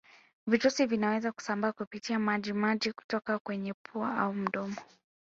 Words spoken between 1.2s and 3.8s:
kusambaa kupitia maji maji kutoka kwenye